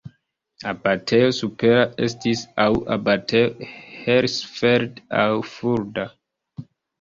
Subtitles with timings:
[0.69, 3.67] Abatejo supera estis aŭ Abatejo
[4.07, 6.09] Hersfeld aŭ Fulda.